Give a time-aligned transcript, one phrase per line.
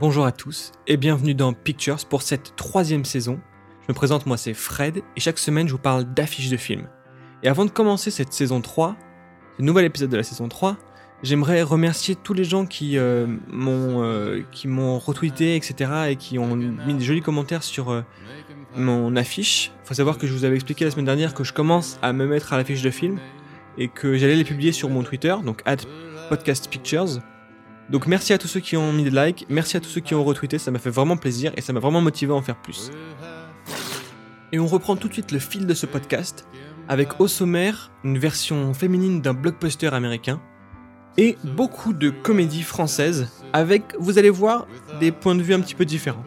[0.00, 3.38] Bonjour à tous et bienvenue dans Pictures pour cette troisième saison.
[3.82, 6.88] Je me présente, moi c'est Fred et chaque semaine je vous parle d'affiches de films.
[7.42, 8.96] Et avant de commencer cette saison 3,
[9.58, 10.78] ce nouvel épisode de la saison 3,
[11.22, 15.90] j'aimerais remercier tous les gens qui euh, m'ont euh, m'ont retweeté, etc.
[16.08, 18.00] et qui ont mis des jolis commentaires sur euh,
[18.76, 19.70] mon affiche.
[19.84, 22.26] Faut savoir que je vous avais expliqué la semaine dernière que je commence à me
[22.26, 23.18] mettre à l'affiche de films
[23.76, 25.62] et que j'allais les publier sur mon Twitter, donc
[26.30, 27.20] podcastpictures.
[27.90, 30.14] Donc merci à tous ceux qui ont mis des likes, merci à tous ceux qui
[30.14, 32.54] ont retweeté, ça m'a fait vraiment plaisir et ça m'a vraiment motivé à en faire
[32.54, 32.92] plus.
[34.52, 36.46] Et on reprend tout de suite le fil de ce podcast
[36.88, 40.40] avec au sommaire une version féminine d'un blockbuster américain
[41.16, 44.68] et beaucoup de comédies françaises avec, vous allez voir,
[45.00, 46.24] des points de vue un petit peu différents.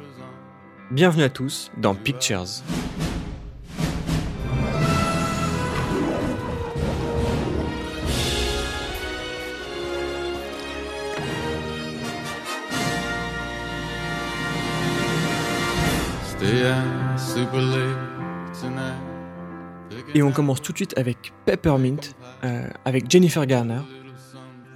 [0.91, 2.61] Bienvenue à tous dans Pictures.
[20.15, 21.97] Et on commence tout de suite avec Peppermint,
[22.43, 23.81] euh, avec Jennifer Garner.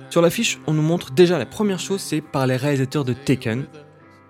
[0.09, 3.66] Sur l'affiche, on nous montre déjà la première chose, c'est par les réalisateurs de Taken.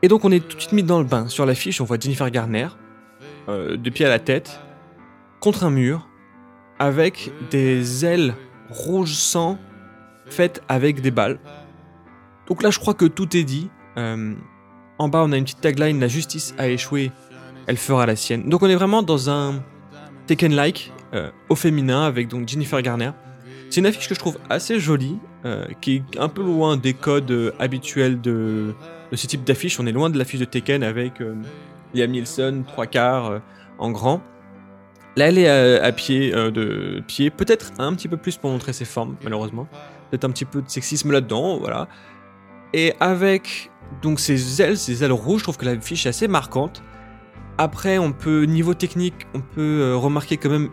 [0.02, 1.28] Et donc on est tout de suite mis dans le bain.
[1.28, 2.67] Sur l'affiche, on voit Jennifer Garner,
[3.50, 4.59] euh, de pied à la tête,
[5.39, 6.08] contre un mur,
[6.80, 8.36] avec des ailes
[8.70, 9.58] rouge sang
[10.26, 11.39] faites avec des balles.
[12.48, 13.70] Donc là, je crois que tout est dit.
[13.98, 14.34] Euh,
[15.00, 17.11] en bas, on a une petite tagline La justice a échoué,
[17.68, 18.50] elle fera la sienne.
[18.50, 19.62] Donc on est vraiment dans un
[20.26, 23.12] Taken-like euh, au féminin avec donc Jennifer Garner.
[23.70, 26.94] C'est une affiche que je trouve assez jolie, euh, qui est un peu loin des
[26.94, 28.73] codes euh, habituels de,
[29.14, 29.80] ce type d'affiche.
[29.80, 31.22] On est loin de l'affiche de Taken avec
[31.94, 33.42] Liam Nielsen, trois quarts
[33.78, 34.22] en grand.
[35.18, 38.86] Là, elle est à, pied, de pied, peut-être un petit peu plus pour montrer ses
[38.86, 39.68] formes, malheureusement.
[40.10, 41.88] Peut-être un petit peu de sexisme là-dedans, voilà.
[42.73, 46.84] Et avec donc ses ailes, ses ailes rouges, je trouve que l'affiche est assez marquante.
[47.58, 50.70] Après, on peut, niveau technique, on peut euh, remarquer quand même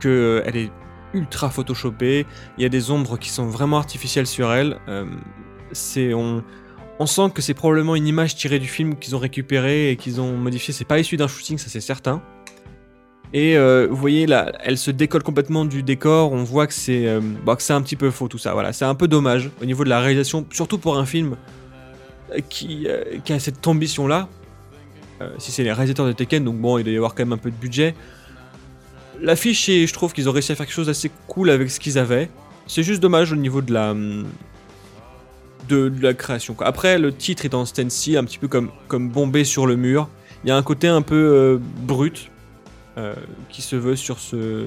[0.00, 0.70] qu'elle euh, est
[1.12, 2.26] ultra photoshopée.
[2.56, 4.78] Il y a des ombres qui sont vraiment artificielles sur elle.
[4.88, 5.04] Euh,
[6.98, 10.22] on, sent que c'est probablement une image tirée du film qu'ils ont récupéré et qu'ils
[10.22, 10.72] ont modifié.
[10.72, 12.22] C'est pas issu d'un shooting, ça c'est certain.
[13.34, 13.56] Et
[13.88, 16.32] vous voyez là, elle se décolle complètement du décor.
[16.32, 18.52] On voit que c'est, un petit peu faux tout ça.
[18.52, 21.36] Voilà, c'est un peu dommage au niveau de la réalisation, surtout pour un film
[22.50, 22.86] qui,
[23.24, 24.28] qui a cette ambition là.
[25.22, 27.32] Euh, si c'est les réalisateurs de Tekken, donc bon, il doit y avoir quand même
[27.32, 27.94] un peu de budget.
[29.20, 31.98] L'affiche, je trouve qu'ils ont réussi à faire quelque chose d'assez cool avec ce qu'ils
[31.98, 32.28] avaient.
[32.66, 33.94] C'est juste dommage au niveau de la
[35.68, 36.56] de, la création.
[36.60, 40.08] Après, le titre est en stencil, un petit peu comme comme bombé sur le mur.
[40.44, 42.30] Il y a un côté un peu euh, brut
[42.98, 43.14] euh,
[43.48, 44.66] qui se veut sur ce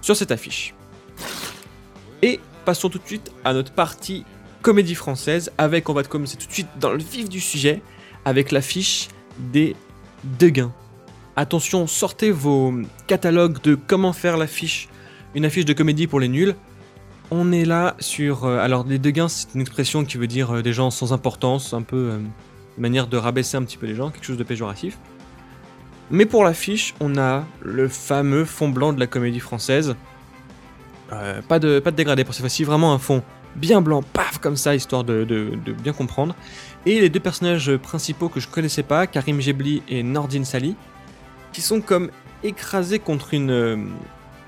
[0.00, 0.74] sur cette affiche.
[2.22, 4.24] Et passons tout de suite à notre partie
[4.62, 7.82] comédie française avec on va commencer tout de suite dans le vif du sujet
[8.24, 9.08] avec l'affiche
[9.38, 9.76] des
[10.38, 10.72] Deguins.
[11.34, 12.74] Attention, sortez vos
[13.06, 14.88] catalogues de comment faire l'affiche,
[15.34, 16.54] une affiche de comédie pour les nuls.
[17.30, 18.44] On est là sur...
[18.44, 21.72] Euh, alors, les Deguins, c'est une expression qui veut dire euh, des gens sans importance,
[21.72, 24.44] un peu euh, une manière de rabaisser un petit peu les gens, quelque chose de
[24.44, 24.98] péjoratif.
[26.10, 29.96] Mais pour l'affiche, on a le fameux fond blanc de la comédie française.
[31.48, 33.22] pas, de, pas de dégradé pour cette fois-ci, vraiment un fond
[33.56, 36.34] bien blanc, paf, comme ça, histoire de, de bien comprendre.
[36.84, 40.74] Et les deux personnages principaux que je connaissais pas, Karim Jebli et Nordin Sali,
[41.52, 42.10] qui sont comme
[42.42, 43.76] écrasés contre une, euh,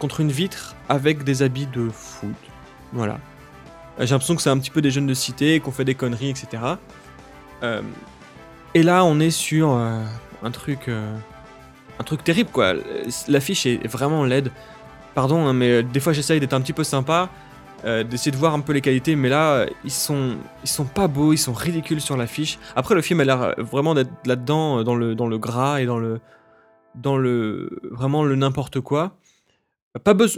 [0.00, 2.34] contre une vitre avec des habits de foot.
[2.92, 3.18] Voilà.
[4.00, 6.30] J'ai l'impression que c'est un petit peu des jeunes de cité, qu'on fait des conneries,
[6.30, 6.62] etc.
[7.62, 7.82] Euh,
[8.74, 10.02] et là, on est sur euh,
[10.42, 12.72] un truc, un truc terrible, quoi.
[13.28, 14.50] L'affiche est vraiment laide.
[15.14, 17.30] Pardon, hein, mais des fois j'essaye d'être un petit peu sympa.
[17.84, 21.06] Euh, d'essayer de voir un peu les qualités, mais là, ils sont, ils sont pas
[21.06, 22.58] beaux, ils sont ridicules sur l'affiche.
[22.76, 25.86] Après, le film a l'air vraiment d'être là-dedans, euh, dans le, dans le gras et
[25.86, 26.20] dans le,
[26.94, 29.18] dans le, vraiment le n'importe quoi.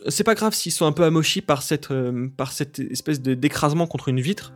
[0.09, 3.87] C'est pas grave s'ils sont un peu amochis par cette, euh, par cette espèce d'écrasement
[3.87, 4.53] contre une vitre.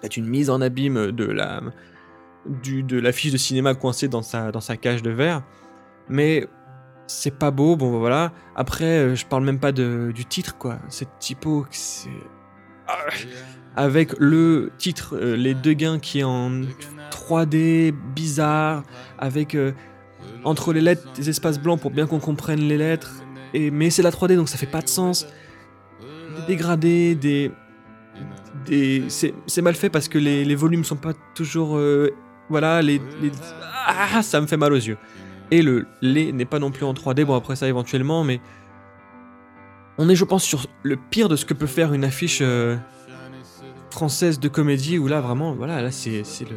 [0.00, 1.60] C'est une mise en abîme de la,
[2.62, 5.42] du, de l'affiche de cinéma coincée dans sa, dans sa cage de verre.
[6.08, 6.46] Mais
[7.06, 8.32] c'est pas beau, bon voilà.
[8.54, 10.78] Après, euh, je parle même pas de, du titre, quoi.
[10.88, 12.08] Cette typo, c'est.
[12.88, 12.98] Ah,
[13.76, 16.50] avec le titre, euh, les deux gains qui est en
[17.10, 18.82] 3D bizarre,
[19.18, 19.72] avec euh,
[20.44, 23.12] entre les lettres des espaces blancs pour bien qu'on comprenne les lettres.
[23.54, 25.26] Et, mais c'est la 3D donc ça fait pas de sens.
[26.00, 27.50] Des dégradés, des.
[28.66, 31.80] des c'est mal fait parce que les, les, volumes sont pas toujours.
[32.48, 33.30] voilà, les, les.
[33.86, 34.98] Ah, ça me fait mal aux yeux.
[35.50, 38.40] Et le lait n'est pas non plus en 3D, bon après ça éventuellement, mais
[39.98, 42.76] on est je pense sur le pire de ce que peut faire une affiche euh,
[43.90, 46.56] française de comédie où là vraiment, voilà, là c'est le...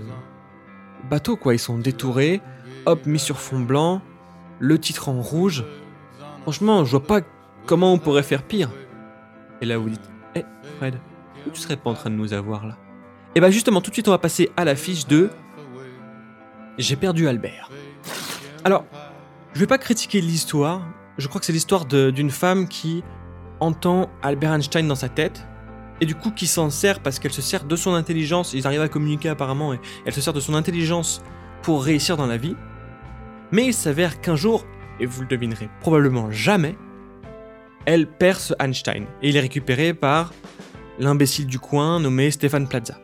[1.09, 1.53] bateau, quoi.
[1.53, 2.41] Ils sont détourés,
[2.85, 4.01] hop, mis sur fond blanc,
[4.59, 5.63] le titre en rouge.
[6.41, 7.21] Franchement, je vois pas
[7.65, 8.69] comment on pourrait faire pire.
[9.61, 10.43] Et là, vous dites, hé,
[10.77, 10.99] Fred,
[11.53, 12.77] tu serais pas en train de nous avoir là?
[13.35, 15.29] Et bah justement, tout de suite, on va passer à la fiche de
[16.77, 17.69] J'ai perdu Albert.
[18.65, 18.85] Alors,
[19.53, 20.81] je vais pas critiquer l'histoire.
[21.17, 23.03] Je crois que c'est l'histoire d'une femme qui
[23.59, 25.45] entend Albert Einstein dans sa tête
[26.01, 28.53] et du coup qui s'en sert parce qu'elle se sert de son intelligence.
[28.53, 31.21] Ils arrivent à communiquer apparemment et elle se sert de son intelligence
[31.61, 32.55] pour réussir dans la vie.
[33.51, 34.65] Mais il s'avère qu'un jour,
[34.99, 36.77] et vous le devinerez probablement jamais,
[37.85, 40.33] elle perce Einstein et il est récupéré par
[40.99, 42.99] l'imbécile du coin nommé Stéphane Plaza.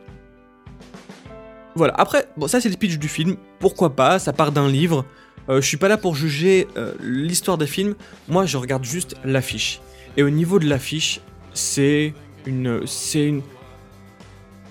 [1.74, 5.04] Voilà, après, bon, ça c'est le speech du film, pourquoi pas, ça part d'un livre.
[5.48, 7.94] Euh, je suis pas là pour juger euh, l'histoire des films,
[8.28, 9.80] moi je regarde juste l'affiche.
[10.16, 11.20] Et au niveau de l'affiche,
[11.54, 12.14] c'est
[12.46, 12.86] une.
[12.86, 13.42] C'est une.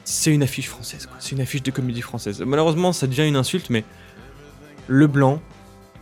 [0.04, 1.18] C'est une affiche française, quoi.
[1.20, 2.42] C'est une affiche de comédie française.
[2.46, 3.84] Malheureusement, ça devient une insulte, mais.
[4.88, 5.42] Le blanc,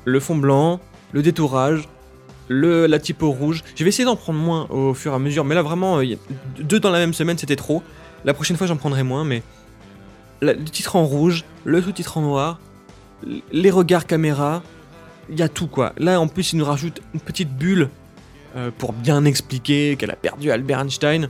[0.03, 0.81] le fond blanc,
[1.13, 1.87] le détourage,
[2.49, 3.63] le, la typo rouge.
[3.75, 6.01] Je vais essayer d'en prendre moins au fur et à mesure, mais là vraiment,
[6.59, 7.81] deux dans la même semaine, c'était trop.
[8.25, 9.41] La prochaine fois, j'en prendrai moins, mais
[10.41, 12.59] le titre en rouge, le sous-titre en noir,
[13.51, 14.63] les regards caméra,
[15.29, 15.93] il y a tout quoi.
[15.97, 17.89] Là, en plus, il nous rajoute une petite bulle
[18.55, 21.29] euh, pour bien expliquer qu'elle a perdu Albert Einstein.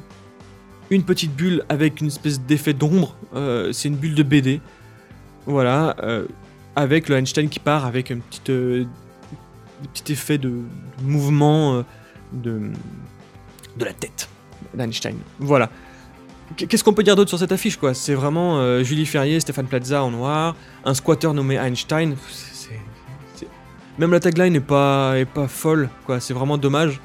[0.89, 4.61] Une petite bulle avec une espèce d'effet d'ombre, euh, c'est une bulle de BD.
[5.45, 5.95] Voilà,
[6.75, 10.51] avec le Einstein qui part avec un petit, effet de,
[11.03, 11.81] mouvement euh,
[12.31, 12.71] de,
[13.77, 14.29] de la tête
[14.73, 15.17] d'Einstein.
[15.39, 15.69] Voilà.
[16.55, 17.93] Qu'est-ce qu'on peut dire d'autre sur cette affiche quoi?
[17.93, 20.55] C'est vraiment euh, Julie Ferrier, Stéphane Plaza en noir,
[20.85, 22.15] un squatter nommé Einstein.
[23.99, 26.19] Même la tagline n'est pas, est pas folle, quoi.
[26.19, 26.99] C'est vraiment dommage.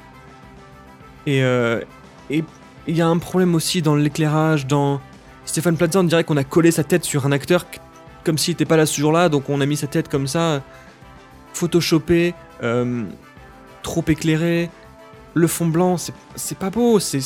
[1.27, 1.81] Et euh,
[2.29, 2.43] et
[2.87, 4.99] il y a un problème aussi dans l'éclairage, dans
[5.45, 5.99] Stéphane Plaza.
[5.99, 7.65] On dirait qu'on a collé sa tête sur un acteur
[8.23, 10.61] comme s'il n'était pas là ce jour-là, donc on a mis sa tête comme ça,
[11.53, 13.03] photoshopé, euh,
[13.81, 14.69] trop éclairé.
[15.35, 15.97] Le fond blanc,
[16.35, 17.21] c'est pas beau, c'est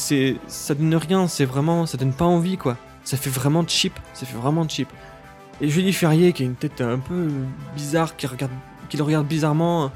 [0.47, 2.77] ça donne rien, c'est vraiment, ça donne pas envie quoi.
[3.03, 4.89] Ça fait vraiment cheap, ça fait vraiment cheap.
[5.61, 7.29] Et Julie Ferrier qui a une tête un peu
[7.75, 8.51] bizarre, qui regarde,
[8.89, 9.91] qui le regarde bizarrement,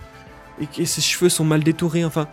[0.78, 2.06] et, ses cheveux sont mal détourés.
[2.06, 2.28] Enfin,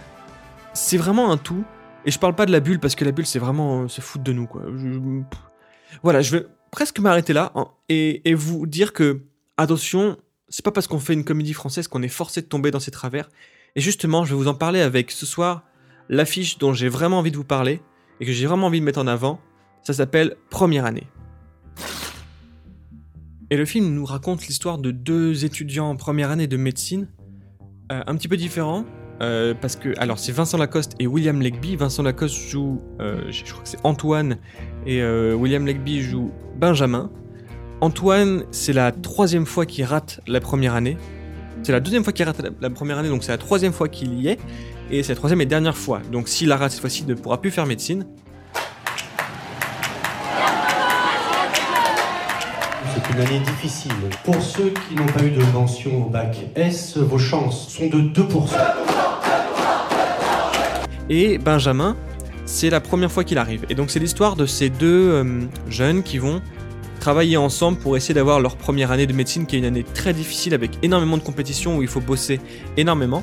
[0.72, 1.64] c'est vraiment un tout.
[2.06, 4.24] Et je parle pas de la bulle parce que la bulle c'est vraiment se foutre
[4.24, 4.62] de nous quoi.
[6.02, 9.22] Voilà, je vais presque m'arrêter là hein, et, et, vous dire que
[9.56, 10.18] attention,
[10.48, 12.90] c'est pas parce qu'on fait une comédie française qu'on est forcé de tomber dans ses
[12.90, 13.28] travers.
[13.76, 15.64] Et justement, je vais vous en parler avec ce soir
[16.08, 17.80] l'affiche dont j'ai vraiment envie de vous parler
[18.20, 19.40] et que j'ai vraiment envie de mettre en avant.
[19.82, 21.08] Ça s'appelle Première année.
[23.50, 27.08] Et le film nous raconte l'histoire de deux étudiants en première année de médecine,
[27.92, 28.84] euh, un petit peu différents,
[29.20, 31.76] euh, parce que, alors c'est Vincent Lacoste et William Legby.
[31.76, 34.38] Vincent Lacoste joue, euh, je crois que c'est Antoine,
[34.86, 37.10] et William Legby joue Benjamin.
[37.80, 40.96] Antoine, c'est la troisième fois qu'il rate la première année.
[41.64, 44.20] C'est la deuxième fois qu'il rate la, première année, donc c'est la troisième fois qu'il
[44.20, 44.38] y est.
[44.90, 46.02] Et c'est la troisième et dernière fois.
[46.12, 48.04] Donc s'il la rate cette fois-ci, il ne pourra plus faire médecine.
[52.94, 53.92] C'est une année difficile.
[54.24, 57.98] Pour ceux qui n'ont pas eu de mention au bac S, vos chances sont de
[57.98, 58.22] 2%.
[61.08, 61.96] Et Benjamin,
[62.44, 63.64] c'est la première fois qu'il arrive.
[63.70, 65.40] Et donc c'est l'histoire de ces deux euh,
[65.70, 66.42] jeunes qui vont
[67.04, 70.14] travailler ensemble pour essayer d'avoir leur première année de médecine, qui est une année très
[70.14, 72.40] difficile avec énormément de compétitions où il faut bosser
[72.78, 73.22] énormément.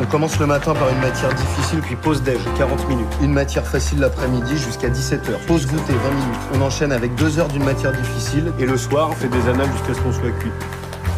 [0.00, 3.08] On commence le matin par une matière difficile, puis pause déj, 40 minutes.
[3.20, 5.44] Une matière facile l'après-midi jusqu'à 17h.
[5.48, 6.40] Pause goûter, 20 minutes.
[6.54, 8.52] On enchaîne avec 2 heures d'une matière difficile.
[8.60, 10.52] Et le soir, on fait des annales jusqu'à ce qu'on soit cuit.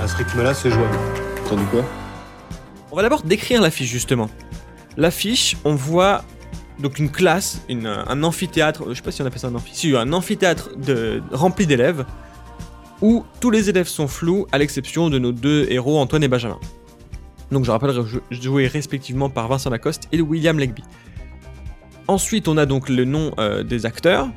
[0.03, 0.97] À ce rythme-là, c'est jouable.
[1.45, 1.85] Entendu quoi?
[2.91, 4.31] On va d'abord décrire l'affiche, justement.
[4.97, 6.25] L'affiche, on voit
[6.81, 10.13] donc une classe, un amphithéâtre, je sais pas si on appelle ça un amphithéâtre, un
[10.13, 12.05] amphithéâtre de, rempli d'élèves,
[13.01, 16.59] où tous les élèves sont flous, à l'exception de nos deux héros, Antoine et Benjamin.
[17.51, 17.93] Donc je rappelle,
[18.31, 20.83] joués respectivement par Vincent Lacoste et William Legby.
[22.07, 24.29] Ensuite, on a donc le nom euh, des acteurs.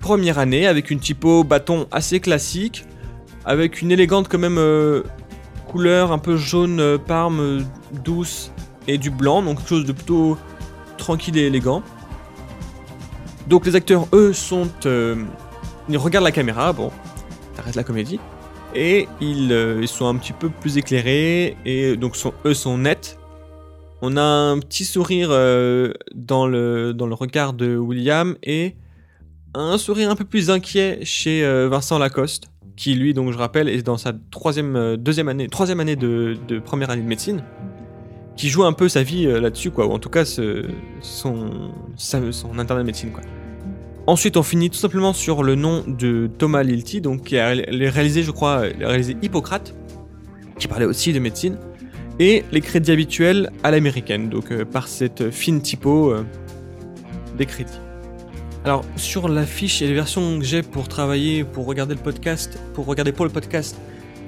[0.00, 2.84] Première année, avec une typo bâton assez classique,
[3.44, 5.02] avec une élégante quand même euh,
[5.68, 7.64] couleur un peu jaune euh, parme
[8.04, 8.50] douce
[8.88, 10.36] et du blanc, donc quelque chose de plutôt
[11.00, 11.82] tranquille et élégant.
[13.48, 14.68] Donc les acteurs, eux, sont...
[14.86, 15.24] Euh,
[15.88, 16.92] ils regardent la caméra, bon,
[17.56, 18.20] t'arrêtes la comédie,
[18.76, 23.18] et euh, ils, sont un petit peu plus éclairés, et donc sont, eux sont nets.
[24.02, 28.76] On a un petit sourire euh, dans, le, dans le regard de William, et
[29.54, 33.82] un sourire un peu plus inquiet chez Vincent Lacoste, qui lui, donc je rappelle, est
[33.82, 37.42] dans sa troisième, deuxième année, troisième année de première année de médecine
[38.36, 42.58] qui joue un peu sa vie euh, là-dessus, quoi, ou en tout cas son, son
[42.58, 43.10] internat de médecine.
[44.06, 48.22] Ensuite, on finit tout simplement sur le nom de Thomas Lilti, donc qui a réalisé,
[48.22, 49.74] je crois, réalisé Hippocrate,
[50.58, 51.58] qui parlait aussi de médecine,
[52.18, 56.24] et les crédits habituels à l'américaine, donc euh, par cette fine typo euh,
[57.36, 57.78] des crédits.
[58.64, 62.84] Alors sur l'affiche et les versions que j'ai pour travailler, pour regarder le podcast, pour
[62.84, 63.76] regarder pour le podcast,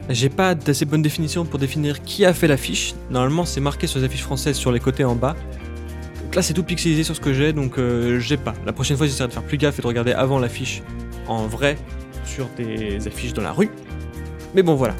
[0.08, 2.94] j'ai pas d'assez bonne définition pour définir qui a fait l'affiche.
[3.10, 5.36] Normalement, c'est marqué sur les affiches françaises sur les côtés en bas.
[6.22, 8.54] Donc là, c'est tout pixelisé sur ce que j'ai, donc euh, j'ai pas.
[8.66, 10.82] La prochaine fois, j'essaierai de faire plus gaffe et de regarder avant l'affiche
[11.28, 11.76] en vrai
[12.24, 13.70] sur des affiches dans la rue.
[14.54, 14.94] Mais bon, voilà.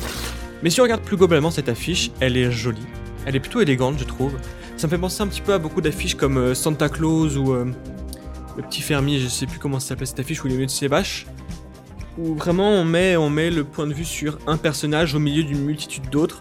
[0.62, 2.86] Mais si on regarde plus globalement cette affiche, elle est jolie.
[3.26, 4.34] Elle est plutôt élégante, je trouve.
[4.76, 7.52] Ça me fait penser un petit peu à beaucoup d'affiches comme euh, Santa Claus ou
[7.52, 7.66] euh,
[8.56, 10.88] Le Petit Fermier, je sais plus comment s'appelle cette affiche où il est de ses
[10.88, 11.26] vaches
[12.18, 16.08] où vraiment on met, le point de vue sur un personnage au milieu d'une multitude
[16.10, 16.40] d'autres.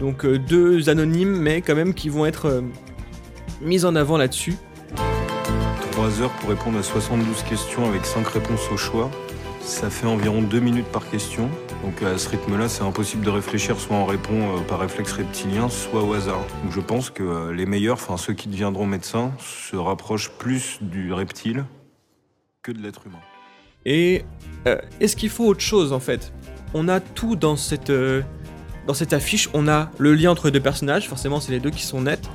[0.00, 2.62] Donc euh, deux anonymes, mais quand même qui vont être euh,
[3.60, 4.56] mis en avant là-dessus.
[5.92, 9.10] 3 heures pour répondre à 72 questions avec 5 réponses au choix.
[9.60, 11.48] Ça fait environ 2 minutes par question.
[11.84, 15.68] Donc à ce rythme-là, c'est impossible de réfléchir, soit on répond euh, par réflexe reptilien,
[15.68, 16.44] soit au hasard.
[16.62, 21.12] Donc je pense que les meilleurs, enfin ceux qui deviendront médecins, se rapprochent plus du
[21.12, 21.64] reptile
[22.62, 23.20] que de l'être humain.
[23.84, 24.24] Et
[24.66, 26.32] euh, est-ce qu'il faut autre chose en fait?
[26.72, 28.22] On a tout dans cette, euh,
[28.86, 29.48] dans cette affiche.
[29.54, 32.28] On a le lien entre les deux personnages, forcément c'est les deux qui sont nets.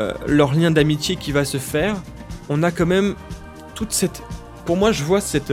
[0.00, 1.96] Euh, leur lien d'amitié qui va se faire.
[2.48, 3.14] On a quand même
[3.74, 4.22] toute cette...
[4.64, 5.52] Pour moi je vois cette,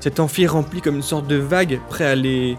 [0.00, 2.56] cet amphi rempli comme une sorte de vague prêt à les...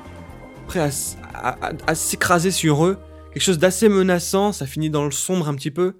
[0.68, 2.98] prêt à, s'écraser sur eux.
[3.34, 5.94] Quelque chose d'assez menaçant, ça finit dans le sombre un petit peu.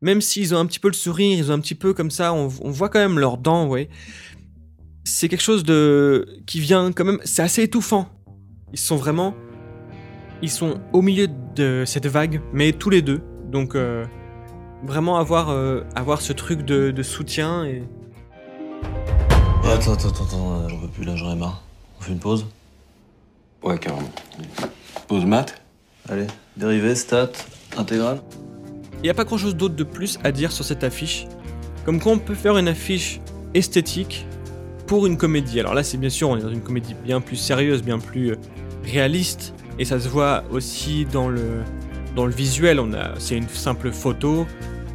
[0.00, 2.32] Même s'ils ont un petit peu le sourire, ils ont un petit peu comme ça,
[2.32, 3.88] on, on voit quand même leurs dents, ouais
[5.04, 8.08] c'est quelque chose de qui vient quand même, c'est assez étouffant.
[8.72, 9.34] Ils sont vraiment,
[10.40, 13.20] ils sont au milieu de cette vague, mais tous les deux.
[13.50, 14.04] Donc euh,
[14.84, 17.82] vraiment avoir euh, avoir ce truc de, soutien et.
[19.64, 21.62] Attends, attends, attends, euh, j'en peux plus là, j'en ai marre.
[21.98, 22.46] On fait une pause?
[23.62, 24.10] Ouais, carrément.
[25.06, 25.60] Pause maths
[26.08, 27.30] Allez, dérivé, stats,
[27.76, 28.20] intégrale.
[28.96, 31.26] Il n'y a pas grand chose d'autre de plus à dire sur cette affiche.
[31.84, 33.20] Comme quoi on peut faire une affiche
[33.54, 34.26] esthétique
[34.92, 35.58] pour une comédie.
[35.58, 38.32] Alors là, c'est bien sûr, on est dans une comédie bien plus sérieuse, bien plus
[38.32, 38.36] euh,
[38.84, 41.62] réaliste, et ça se voit aussi dans le,
[42.14, 42.78] dans le visuel.
[42.78, 44.46] On a, c'est une simple photo.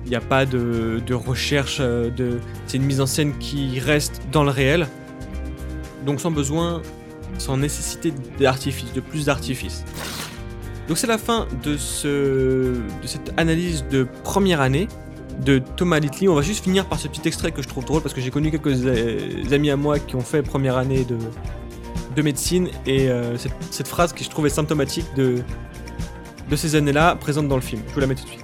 [0.06, 2.38] Il n'y a pas de, de recherche, euh, de,
[2.68, 4.88] c'est une mise en scène qui reste dans le réel.
[6.06, 6.84] Donc sans besoin,
[7.40, 9.84] sans nécessité d'artifice, de plus d'artifice.
[10.88, 12.08] Donc c'est la fin de, ce,
[13.02, 14.88] de cette analyse de première année
[15.40, 16.28] de Thomas Littley.
[16.28, 18.32] On va juste finir par ce petit extrait que je trouve drôle parce que j'ai
[18.32, 18.86] connu quelques
[19.52, 21.18] amis à moi qui ont fait première année de,
[22.16, 25.44] de médecine et euh, cette, phrase que je trouvais symptomatique de,
[26.50, 27.82] de ces années-là présente dans le film.
[27.90, 28.44] Je vous la mets tout de suite.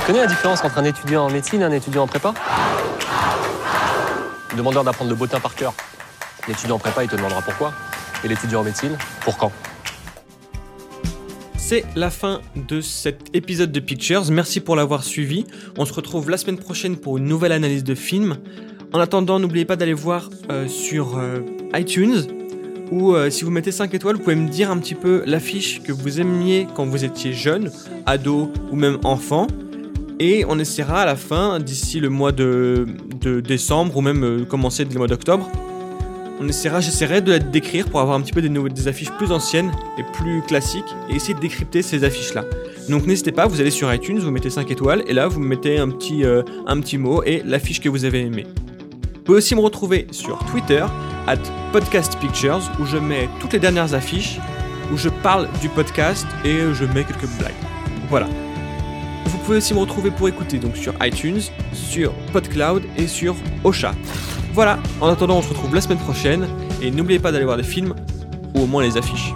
[0.00, 2.34] Tu connais la différence entre un étudiant en médecine et un étudiant en prépa?
[4.52, 5.74] Le demandeur d'apprendre le bottin par cœur.
[6.48, 7.72] L'étudiant en prépa, il te demandera pourquoi.
[8.24, 9.52] Et l'étudiant en médecine, pour quand?
[11.70, 14.28] C'est la fin de cet épisode de Pictures.
[14.32, 15.44] Merci pour l'avoir suivi.
[15.78, 18.38] On se retrouve la semaine prochaine pour une nouvelle analyse de film.
[18.92, 21.42] En attendant, n'oubliez pas d'aller voir euh, sur euh,
[21.74, 22.26] iTunes
[22.90, 25.80] ou euh, si vous mettez 5 étoiles, vous pouvez me dire un petit peu l'affiche
[25.80, 27.70] que vous aimiez quand vous étiez jeune,
[28.04, 29.46] ado ou même enfant.
[30.18, 32.84] Et on essaiera à la fin, d'ici le mois de,
[33.46, 35.48] décembre ou même commencer le mois d'octobre,
[36.40, 39.30] on essaiera, j'essaierai de la décrire pour avoir un petit peu des, des affiches plus
[39.30, 42.44] anciennes et plus classiques et essayer de décrypter ces affiches-là.
[42.88, 45.78] Donc n'hésitez pas, vous allez sur iTunes, vous mettez 5 étoiles et là vous mettez
[45.78, 48.46] un petit, euh, un petit mot et l'affiche que vous avez aimée.
[49.14, 50.84] Vous pouvez aussi me retrouver sur Twitter,
[51.26, 51.36] at
[51.72, 54.38] podcastpictures, où je mets toutes les dernières affiches,
[54.90, 57.52] où je parle du podcast et je mets quelques blagues.
[58.08, 58.28] Voilà.
[59.26, 61.42] Vous pouvez aussi me retrouver pour écouter donc sur iTunes,
[61.74, 63.92] sur PodCloud et sur Ocha.
[64.52, 66.48] Voilà, en attendant on se retrouve la semaine prochaine
[66.82, 67.94] et n'oubliez pas d'aller voir des films
[68.54, 69.32] ou au moins les affiches.